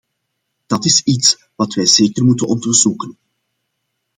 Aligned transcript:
Dat 0.65 0.85
is 0.85 1.03
iets 1.03 1.47
wat 1.55 1.73
wij 1.73 1.85
zeker 1.85 2.23
moeten 2.23 2.47
onderzoeken. 2.47 3.17